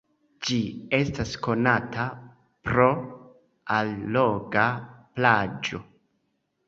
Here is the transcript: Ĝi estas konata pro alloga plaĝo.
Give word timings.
Ĝi 0.47 0.55
estas 0.99 1.33
konata 1.47 2.07
pro 2.69 2.87
alloga 3.77 4.67
plaĝo. 5.19 5.83